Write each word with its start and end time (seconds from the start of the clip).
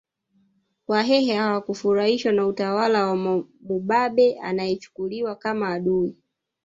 Wahehe 0.87 1.33
hawakufurahishwa 1.35 2.31
na 2.31 2.47
utawala 2.47 3.07
wa 3.07 3.15
Mwamubambe 3.15 4.39
anayechukuliwa 4.39 5.35
kama 5.35 5.69
adui 5.69 6.15